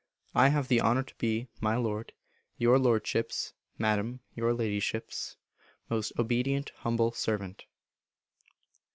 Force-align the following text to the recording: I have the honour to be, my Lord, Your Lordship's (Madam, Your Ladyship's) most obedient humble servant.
I 0.33 0.47
have 0.47 0.67
the 0.67 0.81
honour 0.81 1.03
to 1.03 1.13
be, 1.19 1.47
my 1.59 1.75
Lord, 1.75 2.11
Your 2.57 2.79
Lordship's 2.79 3.53
(Madam, 3.77 4.19
Your 4.35 4.51
Ladyship's) 4.51 5.37
most 5.91 6.11
obedient 6.17 6.71
humble 6.77 7.11
servant. 7.11 7.65